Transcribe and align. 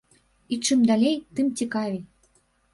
І 0.55 0.59
чым 0.69 0.79
далей, 0.93 1.15
тым 1.37 1.53
цікавей. 1.61 2.05